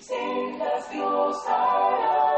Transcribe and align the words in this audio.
sendas 0.00 0.88
Dios 0.90 1.36
hará, 1.46 2.37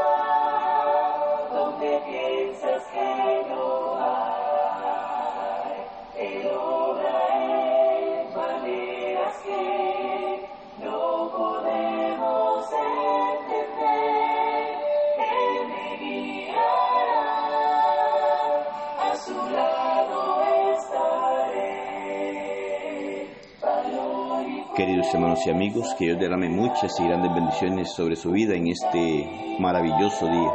Queridos 24.81 25.13
hermanos 25.13 25.45
y 25.45 25.51
amigos, 25.51 25.93
que 25.93 26.05
Dios 26.05 26.19
derrame 26.19 26.49
muchas 26.49 26.99
y 26.99 27.03
grandes 27.03 27.31
bendiciones 27.35 27.93
sobre 27.93 28.15
su 28.15 28.31
vida 28.31 28.55
en 28.55 28.67
este 28.67 29.29
maravilloso 29.59 30.25
día. 30.25 30.49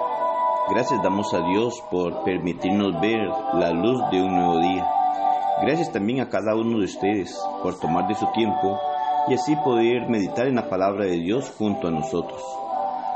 Gracias 0.69 1.01
damos 1.01 1.33
a 1.33 1.47
Dios 1.47 1.81
por 1.93 2.25
permitirnos 2.25 3.01
ver 3.01 3.21
la 3.55 3.71
luz 3.71 4.01
de 4.11 4.21
un 4.21 4.35
nuevo 4.35 4.59
día. 4.59 4.85
Gracias 5.63 5.93
también 5.93 6.23
a 6.23 6.29
cada 6.29 6.57
uno 6.57 6.81
de 6.81 6.87
ustedes 6.87 7.39
por 7.63 7.79
tomar 7.79 8.09
de 8.09 8.17
su 8.17 8.27
tiempo 8.33 8.81
y 9.29 9.35
así 9.35 9.55
poder 9.65 10.09
meditar 10.09 10.49
en 10.49 10.57
la 10.57 10.69
palabra 10.69 11.05
de 11.05 11.21
Dios 11.21 11.49
junto 11.57 11.87
a 11.87 11.93
nosotros. 11.93 12.43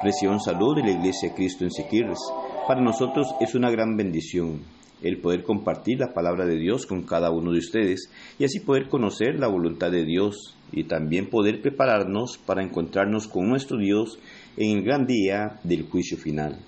Reciban 0.05 0.39
salud 0.39 0.77
de 0.77 0.85
la 0.85 0.93
Iglesia 0.93 1.31
de 1.31 1.35
Cristo 1.35 1.65
en 1.65 1.73
Siquirres. 1.73 2.21
Para 2.69 2.83
nosotros 2.83 3.35
es 3.41 3.57
una 3.57 3.69
gran 3.73 3.97
bendición 3.97 4.61
el 5.03 5.21
poder 5.21 5.43
compartir 5.43 5.99
la 5.99 6.13
palabra 6.13 6.47
de 6.47 6.57
Dios 6.57 6.87
con 6.87 7.03
cada 7.03 7.31
uno 7.33 7.51
de 7.51 7.59
ustedes 7.59 8.11
y 8.39 8.45
así 8.45 8.61
poder 8.61 8.89
conocer 8.89 9.41
la 9.41 9.49
voluntad 9.49 9.91
de 9.91 10.05
Dios 10.05 10.57
y 10.73 10.85
también 10.85 11.29
poder 11.29 11.61
prepararnos 11.61 12.39
para 12.39 12.63
encontrarnos 12.63 13.27
con 13.27 13.49
nuestro 13.49 13.79
Dios 13.79 14.19
en 14.57 14.79
el 14.79 14.85
gran 14.85 15.07
día 15.07 15.61
del 15.65 15.85
juicio 15.85 16.17
final. 16.17 16.59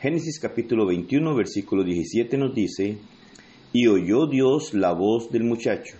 Génesis 0.00 0.40
capítulo 0.40 0.86
21 0.86 1.34
versículo 1.34 1.84
17 1.84 2.36
nos 2.36 2.54
dice, 2.54 2.98
y 3.72 3.86
oyó 3.86 4.26
Dios 4.26 4.74
la 4.74 4.92
voz 4.92 5.30
del 5.30 5.44
muchacho, 5.44 5.96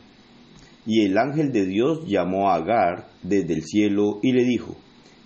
y 0.85 1.05
el 1.05 1.17
ángel 1.17 1.53
de 1.53 1.65
Dios 1.65 2.07
llamó 2.07 2.51
a 2.51 2.57
Agar 2.57 3.09
desde 3.23 3.55
el 3.55 3.63
cielo 3.63 4.19
y 4.23 4.33
le 4.33 4.45
dijo, 4.45 4.77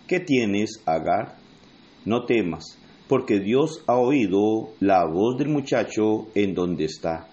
¿qué 0.06 0.20
tienes, 0.20 0.82
Agar? 0.84 1.36
No 2.04 2.24
temas, 2.24 2.78
porque 3.08 3.40
Dios 3.40 3.82
ha 3.86 3.96
oído 3.96 4.74
la 4.80 5.06
voz 5.06 5.38
del 5.38 5.48
muchacho 5.48 6.28
en 6.34 6.54
donde 6.54 6.84
está. 6.84 7.28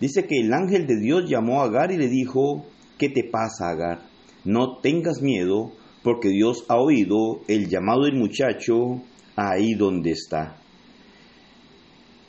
Dice 0.00 0.26
que 0.26 0.40
el 0.40 0.52
ángel 0.52 0.86
de 0.86 0.98
Dios 0.98 1.28
llamó 1.28 1.60
a 1.60 1.66
Agar 1.66 1.92
y 1.92 1.96
le 1.96 2.08
dijo, 2.08 2.64
¿qué 2.98 3.08
te 3.08 3.24
pasa, 3.24 3.70
Agar? 3.70 4.02
No 4.44 4.78
tengas 4.78 5.22
miedo, 5.22 5.72
porque 6.02 6.28
Dios 6.28 6.64
ha 6.68 6.76
oído 6.76 7.40
el 7.48 7.68
llamado 7.68 8.04
del 8.04 8.16
muchacho 8.16 9.02
ahí 9.36 9.74
donde 9.74 10.10
está. 10.10 10.56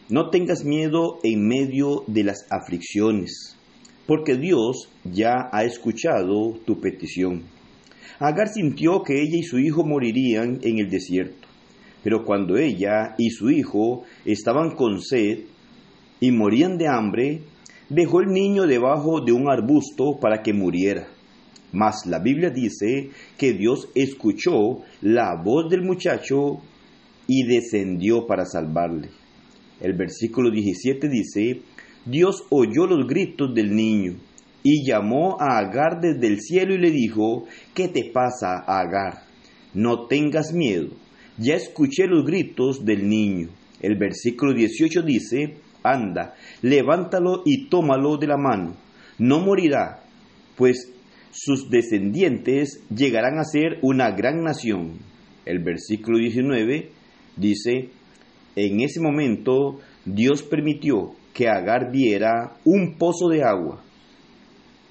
No 0.10 0.30
tengas 0.30 0.64
miedo 0.64 1.20
en 1.24 1.48
medio 1.48 2.04
de 2.08 2.24
las 2.24 2.48
aflicciones, 2.50 3.58
porque 4.08 4.36
Dios 4.36 4.90
ya 5.04 5.50
ha 5.52 5.64
escuchado 5.64 6.60
tu 6.66 6.80
petición. 6.80 7.44
Agar 8.20 8.48
sintió 8.50 9.04
que 9.04 9.22
ella 9.22 9.38
y 9.38 9.44
su 9.44 9.60
hijo 9.60 9.86
morirían 9.86 10.60
en 10.64 10.80
el 10.80 10.90
desierto, 10.90 11.48
pero 12.04 12.26
cuando 12.26 12.58
ella 12.58 13.16
y 13.18 13.30
su 13.30 13.50
hijo 13.50 14.04
estaban 14.26 14.72
con 14.72 15.00
sed 15.00 15.46
y 16.20 16.32
morían 16.32 16.78
de 16.78 16.88
hambre, 16.88 17.42
dejó 17.90 18.22
el 18.22 18.28
niño 18.28 18.68
debajo 18.68 19.22
de 19.22 19.32
un 19.32 19.50
arbusto 19.50 20.18
para 20.22 20.42
que 20.42 20.54
muriera. 20.54 21.08
Mas 21.72 22.06
la 22.06 22.20
Biblia 22.20 22.50
dice 22.50 23.10
que 23.38 23.54
Dios 23.54 23.90
escuchó 23.94 24.82
la 25.02 25.36
voz 25.36 25.70
del 25.70 25.84
muchacho 25.84 26.62
y 27.28 27.44
descendió 27.46 28.26
para 28.26 28.46
salvarle. 28.46 29.10
El 29.80 29.94
versículo 29.94 30.50
17 30.52 31.08
dice, 31.08 31.62
Dios 32.06 32.44
oyó 32.50 32.88
los 32.88 33.08
gritos 33.08 33.54
del 33.54 33.76
niño 33.76 34.16
y 34.64 34.86
llamó 34.86 35.38
a 35.40 35.60
Agar 35.60 36.02
desde 36.02 36.28
el 36.28 36.42
cielo 36.42 36.74
y 36.74 36.80
le 36.80 36.92
dijo, 36.92 37.46
¿qué 37.74 37.88
te 37.88 38.12
pasa, 38.12 38.64
Agar? 38.68 39.24
No 39.74 40.08
tengas 40.08 40.52
miedo, 40.54 40.90
ya 41.38 41.56
escuché 41.56 42.08
los 42.08 42.26
gritos 42.26 42.84
del 42.84 43.08
niño. 43.08 43.50
El 43.80 43.96
versículo 43.96 44.54
18 44.54 45.04
dice, 45.04 45.56
anda, 45.84 46.36
levántalo 46.62 47.44
y 47.46 47.70
tómalo 47.70 48.18
de 48.18 48.28
la 48.28 48.38
mano, 48.38 48.76
no 49.18 49.40
morirá, 49.40 50.02
pues 50.56 50.94
sus 51.32 51.70
descendientes 51.70 52.84
llegarán 52.94 53.38
a 53.40 53.44
ser 53.44 53.80
una 53.82 54.12
gran 54.12 54.44
nación. 54.44 55.00
El 55.46 55.60
versículo 55.60 56.18
19 56.18 56.92
dice, 57.38 57.90
en 58.56 58.82
ese 58.82 59.00
momento 59.00 59.80
Dios 60.06 60.44
permitió 60.44 61.12
que 61.34 61.48
Agar 61.48 61.92
viera 61.92 62.58
un 62.66 62.98
pozo 62.98 63.30
de 63.30 63.44
agua. 63.44 63.82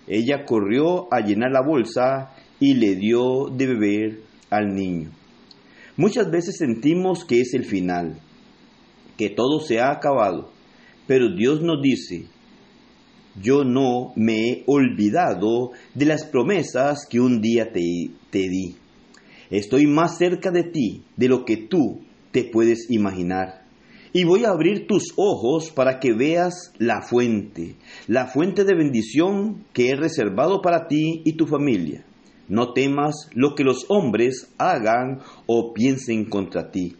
Ella 0.06 0.44
corrió 0.46 1.12
a 1.12 1.20
llenar 1.20 1.50
la 1.50 1.60
bolsa 1.60 2.34
y 2.60 2.74
le 2.74 2.94
dio 2.94 3.48
de 3.50 3.66
beber 3.66 4.20
al 4.50 4.74
niño. 4.74 5.10
Muchas 5.96 6.30
veces 6.30 6.56
sentimos 6.56 7.24
que 7.24 7.40
es 7.40 7.52
el 7.54 7.64
final, 7.64 8.18
que 9.16 9.28
todo 9.28 9.60
se 9.60 9.80
ha 9.80 9.90
acabado, 9.90 10.50
pero 11.08 11.34
Dios 11.34 11.62
nos 11.62 11.80
dice, 11.80 12.26
yo 13.42 13.64
no 13.64 14.12
me 14.14 14.50
he 14.50 14.62
olvidado 14.66 15.70
de 15.94 16.04
las 16.04 16.26
promesas 16.26 17.06
que 17.08 17.18
un 17.18 17.40
día 17.40 17.72
te, 17.72 18.10
te 18.30 18.40
di. 18.40 18.76
Estoy 19.50 19.86
más 19.86 20.18
cerca 20.18 20.50
de 20.50 20.64
ti 20.64 21.04
de 21.16 21.28
lo 21.28 21.46
que 21.46 21.56
tú 21.56 22.02
te 22.30 22.44
puedes 22.44 22.90
imaginar. 22.90 23.64
Y 24.12 24.24
voy 24.24 24.44
a 24.44 24.50
abrir 24.50 24.86
tus 24.86 25.14
ojos 25.16 25.70
para 25.70 25.98
que 25.98 26.12
veas 26.12 26.74
la 26.76 27.00
fuente, 27.00 27.76
la 28.06 28.26
fuente 28.26 28.64
de 28.64 28.74
bendición 28.74 29.64
que 29.72 29.88
he 29.88 29.96
reservado 29.96 30.60
para 30.60 30.88
ti 30.88 31.22
y 31.24 31.38
tu 31.38 31.46
familia. 31.46 32.04
No 32.48 32.74
temas 32.74 33.30
lo 33.32 33.54
que 33.54 33.64
los 33.64 33.86
hombres 33.88 34.52
hagan 34.58 35.20
o 35.46 35.72
piensen 35.72 36.26
contra 36.26 36.70
ti. 36.70 36.96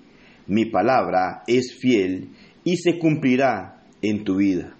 Mi 0.46 0.64
palabra 0.64 1.42
es 1.46 1.76
fiel 1.78 2.30
y 2.64 2.76
se 2.78 2.98
cumplirá 2.98 3.77
en 4.02 4.24
tu 4.24 4.36
vida. 4.36 4.74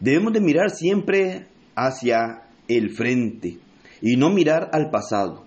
Debemos 0.00 0.32
de 0.32 0.40
mirar 0.40 0.70
siempre 0.70 1.46
hacia 1.74 2.42
el 2.68 2.90
frente 2.90 3.58
y 4.02 4.16
no 4.16 4.30
mirar 4.30 4.70
al 4.72 4.90
pasado, 4.90 5.44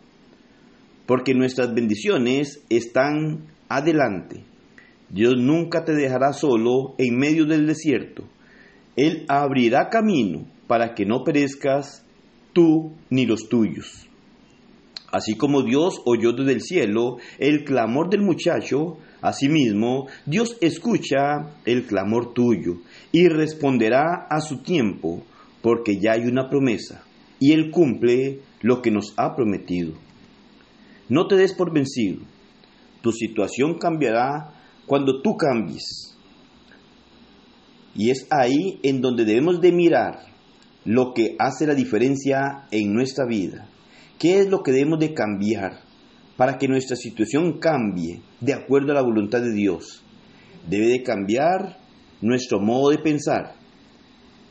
porque 1.06 1.34
nuestras 1.34 1.74
bendiciones 1.74 2.64
están 2.70 3.46
adelante. 3.68 4.44
Dios 5.10 5.36
nunca 5.38 5.86
te 5.86 5.94
dejará 5.94 6.34
solo 6.34 6.96
en 6.98 7.18
medio 7.18 7.46
del 7.46 7.66
desierto. 7.66 8.24
Él 8.96 9.26
abrirá 9.28 9.90
camino 9.90 10.46
para 10.68 10.94
que 10.94 11.06
no 11.06 11.24
perezcas 11.24 12.06
tú 12.54 12.94
ni 13.10 13.26
los 13.26 13.50
tuyos. 13.50 14.09
Así 15.12 15.36
como 15.36 15.64
Dios 15.64 16.02
oyó 16.06 16.34
desde 16.34 16.54
el 16.54 16.62
cielo 16.62 17.18
el 17.40 17.64
clamor 17.64 18.10
del 18.10 18.22
muchacho, 18.22 18.98
asimismo 19.22 20.08
Dios 20.26 20.58
escucha 20.62 21.56
el 21.66 21.86
clamor 21.86 22.34
tuyo 22.34 22.78
y 23.12 23.28
responderá 23.28 24.28
a 24.30 24.40
su 24.42 24.62
tiempo, 24.62 25.24
porque 25.62 26.00
ya 26.00 26.14
hay 26.14 26.26
una 26.28 26.50
promesa, 26.50 27.04
y 27.40 27.54
Él 27.54 27.72
cumple 27.72 28.42
lo 28.62 28.82
que 28.82 28.92
nos 28.92 29.14
ha 29.18 29.36
prometido. 29.36 29.94
No 31.10 31.28
te 31.28 31.36
des 31.36 31.54
por 31.54 31.74
vencido, 31.74 32.22
tu 33.02 33.12
situación 33.12 33.80
cambiará 33.80 34.54
cuando 34.86 35.22
tú 35.22 35.38
cambies. 35.38 36.16
Y 37.96 38.12
es 38.12 38.28
ahí 38.30 38.80
en 38.84 39.02
donde 39.02 39.26
debemos 39.26 39.60
de 39.60 39.72
mirar 39.72 40.28
lo 40.86 41.14
que 41.14 41.36
hace 41.40 41.66
la 41.66 41.74
diferencia 41.74 42.68
en 42.72 42.94
nuestra 42.94 43.26
vida. 43.26 43.68
¿Qué 44.20 44.40
es 44.40 44.50
lo 44.50 44.64
que 44.64 44.74
debemos 44.74 45.00
de 45.00 45.14
cambiar 45.14 45.80
para 46.36 46.58
que 46.58 46.68
nuestra 46.68 46.98
situación 46.98 47.58
cambie 47.58 48.22
de 48.42 48.54
acuerdo 48.54 48.92
a 48.92 48.96
la 48.96 49.02
voluntad 49.02 49.40
de 49.42 49.54
Dios? 49.54 50.04
Debe 50.70 50.88
de 50.88 51.04
cambiar 51.04 51.78
nuestro 52.22 52.60
modo 52.60 52.90
de 52.90 52.98
pensar. 52.98 53.56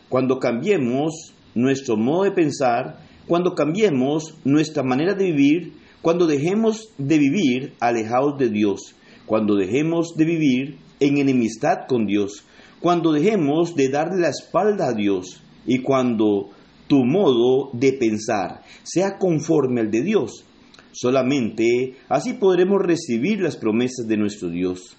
Cuando 0.09 0.39
cambiemos 0.39 1.35
nuestro 1.55 1.99
modo 1.99 2.25
de 2.25 2.33
pensar, 2.33 3.01
cuando 3.27 3.55
cambiemos 3.55 4.39
nuestra 4.43 4.83
manera 4.83 5.13
de 5.13 5.27
vivir, 5.27 5.75
cuando 6.01 6.27
dejemos 6.27 6.89
de 6.97 7.19
vivir 7.19 7.75
alejados 7.79 8.39
de 8.39 8.49
Dios, 8.49 8.95
cuando 9.27 9.55
dejemos 9.55 10.15
de 10.17 10.25
vivir 10.25 10.79
en 10.99 11.19
enemistad 11.19 11.81
con 11.87 12.07
Dios, 12.07 12.47
cuando 12.81 13.13
dejemos 13.13 13.75
de 13.77 13.91
darle 13.91 14.23
la 14.23 14.31
espalda 14.31 14.89
a 14.89 14.95
Dios 14.95 15.43
y 15.67 15.81
cuando 15.81 16.53
tu 16.89 17.05
modo 17.05 17.71
de 17.73 17.93
pensar 17.93 18.63
sea 18.83 19.19
conforme 19.19 19.83
al 19.83 19.91
de 19.91 20.03
Dios. 20.03 20.45
Solamente 20.91 21.95
así 22.09 22.35
podremos 22.35 22.83
recibir 22.83 23.41
las 23.41 23.57
promesas 23.57 24.09
de 24.09 24.17
nuestro 24.17 24.49
Dios, 24.49 24.97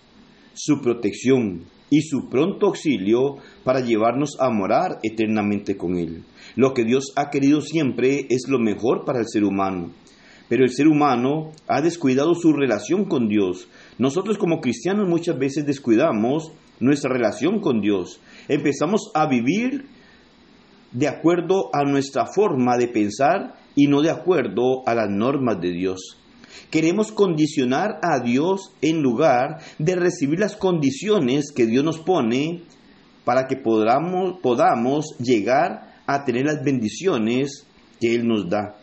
su 0.53 0.80
protección 0.81 1.65
y 1.89 2.01
su 2.01 2.30
pronto 2.30 2.68
auxilio 2.68 3.38
para 3.63 3.81
llevarnos 3.81 4.38
a 4.39 4.50
morar 4.50 5.00
eternamente 5.03 5.75
con 5.75 5.97
Él. 5.97 6.24
Lo 6.56 6.74
que 6.74 6.86
Dios 6.86 7.12
ha 7.15 7.30
querido 7.30 7.62
siempre 7.62 8.27
es 8.30 8.47
lo 8.47 8.59
mejor 8.59 9.03
para 9.06 9.19
el 9.19 9.27
ser 9.27 9.44
humano, 9.44 9.91
Pero 10.47 10.63
el 10.63 10.71
ser 10.71 10.88
humano 10.88 11.51
ha 11.68 11.80
descuidado 11.81 12.33
su 12.33 12.53
relación 12.53 13.06
con 13.06 13.27
Dios. 13.27 13.68
Nosotros 14.00 14.39
como 14.39 14.62
cristianos 14.62 15.07
muchas 15.07 15.38
veces 15.38 15.65
descuidamos 15.65 16.51
nuestra 16.80 17.12
relación 17.12 17.59
con 17.59 17.81
Dios. 17.81 18.19
Empezamos 18.47 19.12
a 19.13 19.27
vivir 19.27 19.86
de 20.91 21.07
acuerdo 21.07 21.69
a 21.74 21.83
nuestra 21.83 22.25
forma 22.25 22.77
de 22.77 22.88
pensar 22.88 23.56
y 23.75 23.88
no 23.88 24.01
de 24.01 24.09
acuerdo 24.09 24.88
a 24.88 24.95
las 24.95 25.09
normas 25.09 25.59
de 25.62 25.71
Dios. 25.71 26.18
Queremos 26.69 27.12
condicionar 27.12 28.00
a 28.01 28.19
Dios 28.19 28.71
en 28.81 29.01
lugar 29.01 29.59
de 29.77 29.95
recibir 29.95 30.39
las 30.39 30.56
condiciones 30.56 31.51
que 31.51 31.65
Dios 31.65 31.83
nos 31.83 32.00
pone 32.00 32.63
para 33.24 33.47
que 33.47 33.57
podamos, 33.57 35.18
llegar 35.19 35.94
a 36.07 36.25
tener 36.25 36.45
las 36.45 36.63
bendiciones 36.63 37.68
que 38.00 38.15
Él 38.15 38.27
nos 38.27 38.50
da. 38.50 38.75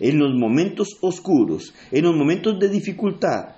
En 0.00 0.18
los 0.18 0.34
momentos 0.34 0.96
oscuros, 1.00 1.74
en 1.90 2.04
los 2.04 2.14
momentos 2.14 2.58
de 2.60 2.68
dificultad, 2.68 3.56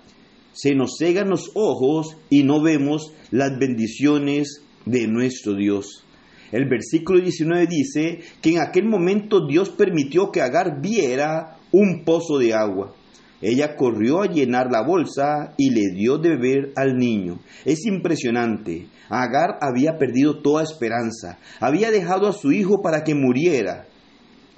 se 0.52 0.75
nos 0.75 0.97
cegan 0.99 1.29
los 1.29 1.50
ojos 1.55 2.17
y 2.31 2.43
no 2.43 2.62
vemos 2.62 3.12
las 3.31 3.58
bendiciones 3.58 4.62
de 4.87 5.06
nuestro 5.06 5.55
Dios. 5.55 6.05
El 6.52 6.69
versículo 6.69 7.20
19 7.20 7.67
dice 7.67 8.20
que 8.41 8.50
en 8.50 8.61
aquel 8.61 8.87
momento 8.87 9.47
Dios 9.47 9.70
permitió 9.70 10.31
que 10.31 10.41
Agar 10.41 10.81
viera 10.81 11.58
un 11.73 12.05
pozo 12.05 12.38
de 12.38 12.55
agua. 12.55 12.94
Ella 13.43 13.76
corrió 13.76 14.23
a 14.23 14.26
llenar 14.26 14.70
la 14.70 14.82
bolsa 14.82 15.55
y 15.56 15.70
le 15.70 15.94
dio 15.94 16.19
de 16.19 16.31
beber 16.31 16.73
al 16.76 16.97
niño. 16.97 17.38
Es 17.64 17.87
impresionante. 17.87 18.87
Agar 19.08 19.58
había 19.62 19.97
perdido 19.97 20.43
toda 20.43 20.62
esperanza. 20.62 21.38
Había 21.58 21.91
dejado 21.91 22.29
a 22.29 22.32
su 22.32 22.52
hijo 22.52 22.82
para 22.82 23.02
que 23.02 23.14
muriera. 23.14 23.87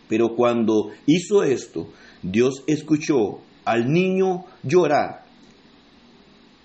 Pero 0.08 0.34
cuando 0.34 0.90
hizo 1.06 1.44
esto, 1.44 1.90
Dios 2.22 2.64
escuchó 2.66 3.40
al 3.64 3.92
niño 3.92 4.44
llorar. 4.62 5.22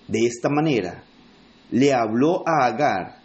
De 0.08 0.26
esta 0.26 0.48
manera, 0.48 1.04
le 1.70 1.92
habló 1.92 2.42
a 2.46 2.66
Agar 2.66 3.17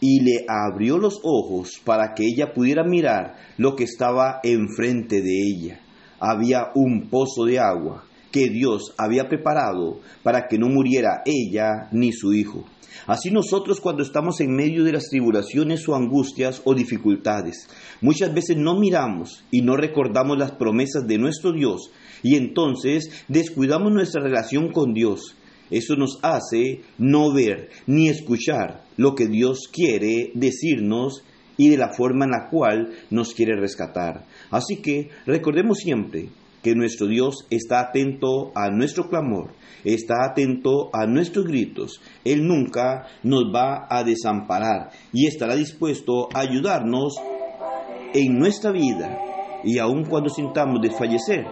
y 0.00 0.20
le 0.20 0.44
abrió 0.48 0.98
los 0.98 1.20
ojos 1.22 1.80
para 1.84 2.14
que 2.14 2.24
ella 2.24 2.52
pudiera 2.52 2.84
mirar 2.84 3.36
lo 3.56 3.76
que 3.76 3.84
estaba 3.84 4.40
enfrente 4.42 5.22
de 5.22 5.42
ella. 5.42 5.80
Había 6.20 6.70
un 6.74 7.08
pozo 7.08 7.44
de 7.44 7.58
agua 7.58 8.04
que 8.30 8.48
Dios 8.48 8.94
había 8.98 9.28
preparado 9.28 10.00
para 10.22 10.46
que 10.48 10.58
no 10.58 10.68
muriera 10.68 11.22
ella 11.24 11.88
ni 11.92 12.12
su 12.12 12.32
hijo. 12.32 12.64
Así 13.06 13.30
nosotros 13.30 13.80
cuando 13.80 14.02
estamos 14.02 14.40
en 14.40 14.54
medio 14.54 14.82
de 14.82 14.92
las 14.92 15.08
tribulaciones 15.08 15.88
o 15.88 15.94
angustias 15.94 16.60
o 16.64 16.74
dificultades, 16.74 17.68
muchas 18.00 18.34
veces 18.34 18.56
no 18.56 18.78
miramos 18.78 19.44
y 19.50 19.62
no 19.62 19.76
recordamos 19.76 20.38
las 20.38 20.52
promesas 20.52 21.06
de 21.06 21.18
nuestro 21.18 21.52
Dios 21.52 21.90
y 22.22 22.36
entonces 22.36 23.10
descuidamos 23.28 23.92
nuestra 23.92 24.22
relación 24.22 24.72
con 24.72 24.92
Dios. 24.92 25.36
Eso 25.70 25.96
nos 25.96 26.18
hace 26.22 26.82
no 26.98 27.32
ver 27.32 27.70
ni 27.86 28.08
escuchar 28.08 28.84
lo 28.96 29.14
que 29.14 29.26
Dios 29.26 29.68
quiere 29.72 30.30
decirnos 30.34 31.24
y 31.56 31.70
de 31.70 31.76
la 31.76 31.92
forma 31.92 32.24
en 32.24 32.32
la 32.32 32.48
cual 32.50 32.92
nos 33.10 33.34
quiere 33.34 33.56
rescatar. 33.56 34.26
Así 34.50 34.76
que 34.76 35.08
recordemos 35.26 35.78
siempre 35.78 36.28
que 36.62 36.74
nuestro 36.74 37.06
Dios 37.06 37.46
está 37.50 37.80
atento 37.80 38.50
a 38.54 38.70
nuestro 38.70 39.08
clamor, 39.08 39.52
está 39.84 40.24
atento 40.24 40.90
a 40.92 41.06
nuestros 41.06 41.46
gritos. 41.46 42.00
Él 42.24 42.46
nunca 42.46 43.06
nos 43.22 43.44
va 43.54 43.86
a 43.88 44.02
desamparar 44.02 44.90
y 45.12 45.26
estará 45.26 45.54
dispuesto 45.54 46.28
a 46.34 46.40
ayudarnos 46.40 47.14
en 48.14 48.38
nuestra 48.38 48.72
vida. 48.72 49.16
Y 49.64 49.78
aun 49.78 50.04
cuando 50.04 50.28
sintamos 50.28 50.80
desfallecer, 50.82 51.46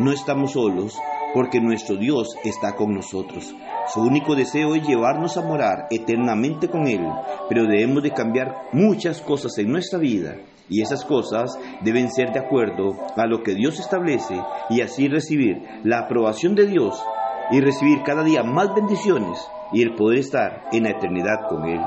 no 0.00 0.12
estamos 0.12 0.52
solos 0.52 0.94
porque 1.34 1.60
nuestro 1.60 1.96
Dios 1.96 2.36
está 2.44 2.74
con 2.74 2.94
nosotros. 2.94 3.54
Su 3.92 4.00
único 4.00 4.34
deseo 4.34 4.74
es 4.74 4.86
llevarnos 4.86 5.36
a 5.36 5.42
morar 5.42 5.86
eternamente 5.90 6.68
con 6.68 6.86
Él, 6.86 7.06
pero 7.48 7.64
debemos 7.64 8.02
de 8.02 8.12
cambiar 8.12 8.68
muchas 8.72 9.20
cosas 9.20 9.56
en 9.58 9.70
nuestra 9.70 9.98
vida 9.98 10.36
y 10.68 10.82
esas 10.82 11.04
cosas 11.04 11.58
deben 11.82 12.10
ser 12.10 12.32
de 12.32 12.40
acuerdo 12.40 12.96
a 13.16 13.26
lo 13.26 13.42
que 13.42 13.54
Dios 13.54 13.80
establece 13.80 14.34
y 14.70 14.80
así 14.82 15.08
recibir 15.08 15.62
la 15.84 16.00
aprobación 16.00 16.54
de 16.54 16.66
Dios 16.66 17.02
y 17.50 17.60
recibir 17.60 18.02
cada 18.04 18.22
día 18.22 18.42
más 18.42 18.74
bendiciones 18.74 19.38
y 19.72 19.82
el 19.82 19.94
poder 19.94 20.18
estar 20.18 20.64
en 20.72 20.84
la 20.84 20.90
eternidad 20.90 21.48
con 21.48 21.64
Él. 21.64 21.80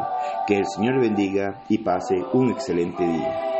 Que 0.48 0.58
el 0.58 0.66
Señor 0.66 1.00
bendiga 1.00 1.62
y 1.70 1.80
pase 1.80 2.16
un 2.34 2.52
excelente 2.52 3.04
día. 3.04 3.52